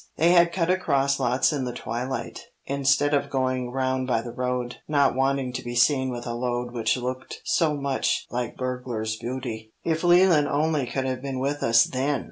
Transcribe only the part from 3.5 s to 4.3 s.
around by